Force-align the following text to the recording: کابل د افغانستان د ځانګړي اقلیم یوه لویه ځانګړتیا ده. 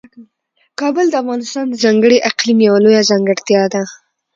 کابل 0.79 1.05
د 1.09 1.15
افغانستان 1.23 1.65
د 1.69 1.73
ځانګړي 1.83 2.17
اقلیم 2.29 2.59
یوه 2.67 2.79
لویه 2.83 3.03
ځانګړتیا 3.09 3.63
ده. 3.73 3.81